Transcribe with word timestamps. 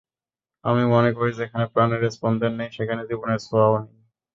আমি 0.63 0.83
মনে 0.93 1.09
করি 1.17 1.31
যেখানে 1.39 1.65
প্রাণের 1.73 2.01
স্পন্দন 2.15 2.51
নেই 2.59 2.69
সেখানে 2.77 3.01
জীবনের 3.09 3.39
ছোঁয়াও 3.45 3.75
নেই। 3.77 3.95